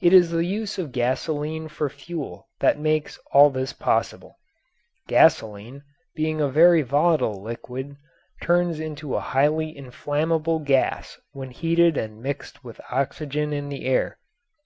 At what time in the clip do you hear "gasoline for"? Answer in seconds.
0.92-1.90